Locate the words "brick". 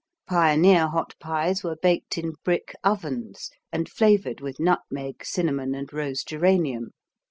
2.43-2.73